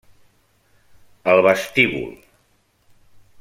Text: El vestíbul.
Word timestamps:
El 1.33 1.43
vestíbul. 1.49 2.17